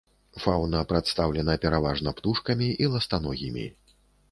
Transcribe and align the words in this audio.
Фаўна 0.45 0.79
прадстаўлена 0.93 1.57
пераважна 1.67 2.15
птушкамі 2.21 2.73
і 2.87 2.91
ластаногімі. 2.97 3.71